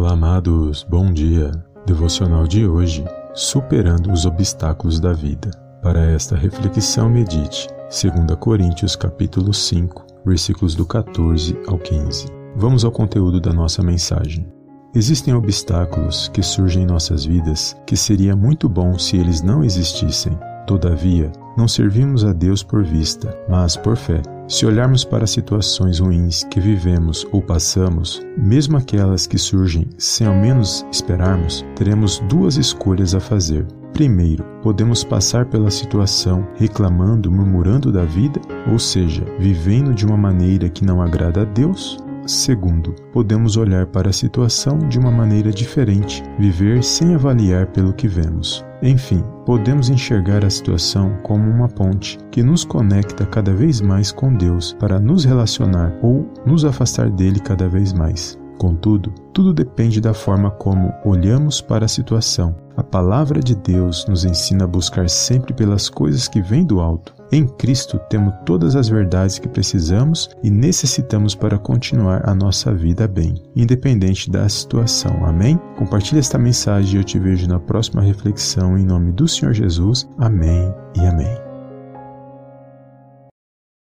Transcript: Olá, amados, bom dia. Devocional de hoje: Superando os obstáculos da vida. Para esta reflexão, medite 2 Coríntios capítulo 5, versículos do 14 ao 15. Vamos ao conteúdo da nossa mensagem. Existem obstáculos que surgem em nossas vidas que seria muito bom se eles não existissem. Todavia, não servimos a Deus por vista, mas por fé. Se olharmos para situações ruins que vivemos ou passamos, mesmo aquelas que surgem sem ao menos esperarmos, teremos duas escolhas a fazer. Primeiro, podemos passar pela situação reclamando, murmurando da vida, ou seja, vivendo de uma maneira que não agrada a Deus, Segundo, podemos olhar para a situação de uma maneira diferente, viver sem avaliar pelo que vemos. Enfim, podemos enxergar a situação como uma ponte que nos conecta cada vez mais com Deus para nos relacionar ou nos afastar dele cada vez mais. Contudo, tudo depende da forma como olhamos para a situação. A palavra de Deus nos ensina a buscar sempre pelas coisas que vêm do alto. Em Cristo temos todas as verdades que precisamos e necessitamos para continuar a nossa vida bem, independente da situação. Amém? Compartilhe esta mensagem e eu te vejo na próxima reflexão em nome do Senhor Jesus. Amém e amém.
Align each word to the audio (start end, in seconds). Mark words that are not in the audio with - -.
Olá, 0.00 0.12
amados, 0.12 0.82
bom 0.88 1.12
dia. 1.12 1.50
Devocional 1.84 2.46
de 2.46 2.66
hoje: 2.66 3.04
Superando 3.34 4.10
os 4.10 4.24
obstáculos 4.24 4.98
da 4.98 5.12
vida. 5.12 5.50
Para 5.82 6.00
esta 6.00 6.34
reflexão, 6.34 7.10
medite 7.10 7.68
2 7.90 8.34
Coríntios 8.38 8.96
capítulo 8.96 9.52
5, 9.52 10.06
versículos 10.24 10.74
do 10.74 10.86
14 10.86 11.54
ao 11.68 11.76
15. 11.76 12.28
Vamos 12.56 12.82
ao 12.82 12.90
conteúdo 12.90 13.42
da 13.42 13.52
nossa 13.52 13.82
mensagem. 13.82 14.50
Existem 14.94 15.34
obstáculos 15.34 16.28
que 16.28 16.42
surgem 16.42 16.84
em 16.84 16.86
nossas 16.86 17.26
vidas 17.26 17.76
que 17.86 17.94
seria 17.94 18.34
muito 18.34 18.70
bom 18.70 18.98
se 18.98 19.18
eles 19.18 19.42
não 19.42 19.62
existissem. 19.62 20.32
Todavia, 20.66 21.30
não 21.58 21.68
servimos 21.68 22.24
a 22.24 22.32
Deus 22.32 22.62
por 22.62 22.82
vista, 22.82 23.36
mas 23.50 23.76
por 23.76 23.98
fé. 23.98 24.22
Se 24.50 24.66
olharmos 24.66 25.04
para 25.04 25.28
situações 25.28 26.00
ruins 26.00 26.42
que 26.42 26.58
vivemos 26.58 27.24
ou 27.30 27.40
passamos, 27.40 28.20
mesmo 28.36 28.76
aquelas 28.76 29.24
que 29.24 29.38
surgem 29.38 29.86
sem 29.96 30.26
ao 30.26 30.34
menos 30.34 30.84
esperarmos, 30.90 31.64
teremos 31.76 32.18
duas 32.28 32.56
escolhas 32.56 33.14
a 33.14 33.20
fazer. 33.20 33.64
Primeiro, 33.92 34.44
podemos 34.60 35.04
passar 35.04 35.46
pela 35.46 35.70
situação 35.70 36.48
reclamando, 36.56 37.30
murmurando 37.30 37.92
da 37.92 38.04
vida, 38.04 38.40
ou 38.68 38.76
seja, 38.76 39.24
vivendo 39.38 39.94
de 39.94 40.04
uma 40.04 40.16
maneira 40.16 40.68
que 40.68 40.84
não 40.84 41.00
agrada 41.00 41.42
a 41.42 41.44
Deus, 41.44 41.96
Segundo, 42.26 42.94
podemos 43.12 43.56
olhar 43.56 43.86
para 43.86 44.10
a 44.10 44.12
situação 44.12 44.78
de 44.88 44.98
uma 44.98 45.10
maneira 45.10 45.50
diferente, 45.50 46.22
viver 46.38 46.84
sem 46.84 47.14
avaliar 47.14 47.66
pelo 47.68 47.94
que 47.94 48.06
vemos. 48.06 48.64
Enfim, 48.82 49.22
podemos 49.44 49.90
enxergar 49.90 50.42
a 50.44 50.50
situação 50.50 51.18
como 51.22 51.44
uma 51.50 51.68
ponte 51.68 52.18
que 52.30 52.42
nos 52.42 52.64
conecta 52.64 53.26
cada 53.26 53.52
vez 53.52 53.80
mais 53.80 54.10
com 54.10 54.34
Deus 54.34 54.72
para 54.72 54.98
nos 54.98 55.24
relacionar 55.24 55.92
ou 56.02 56.26
nos 56.46 56.64
afastar 56.64 57.10
dele 57.10 57.40
cada 57.40 57.68
vez 57.68 57.92
mais. 57.92 58.38
Contudo, 58.58 59.10
tudo 59.34 59.52
depende 59.52 60.00
da 60.00 60.14
forma 60.14 60.50
como 60.50 60.92
olhamos 61.04 61.60
para 61.60 61.84
a 61.84 61.88
situação. 61.88 62.54
A 62.76 62.82
palavra 62.82 63.40
de 63.40 63.54
Deus 63.54 64.06
nos 64.06 64.24
ensina 64.24 64.64
a 64.64 64.68
buscar 64.68 65.08
sempre 65.10 65.52
pelas 65.52 65.90
coisas 65.90 66.26
que 66.26 66.40
vêm 66.40 66.64
do 66.64 66.80
alto. 66.80 67.19
Em 67.32 67.46
Cristo 67.46 67.98
temos 68.10 68.34
todas 68.44 68.74
as 68.74 68.88
verdades 68.88 69.38
que 69.38 69.48
precisamos 69.48 70.30
e 70.42 70.50
necessitamos 70.50 71.34
para 71.34 71.58
continuar 71.58 72.28
a 72.28 72.34
nossa 72.34 72.74
vida 72.74 73.06
bem, 73.06 73.34
independente 73.54 74.30
da 74.30 74.48
situação. 74.48 75.24
Amém? 75.24 75.58
Compartilhe 75.76 76.18
esta 76.18 76.38
mensagem 76.38 76.94
e 76.94 76.96
eu 76.96 77.04
te 77.04 77.18
vejo 77.18 77.46
na 77.46 77.60
próxima 77.60 78.02
reflexão 78.02 78.76
em 78.76 78.84
nome 78.84 79.12
do 79.12 79.28
Senhor 79.28 79.54
Jesus. 79.54 80.08
Amém 80.18 80.74
e 80.96 81.06
amém. 81.06 81.49